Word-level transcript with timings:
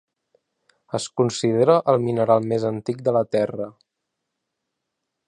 Es 0.99 1.05
considera 1.19 1.75
el 1.93 2.01
mineral 2.07 2.49
més 2.53 2.67
antic 2.71 3.07
de 3.09 3.17
la 3.19 3.25
Terra. 3.37 3.69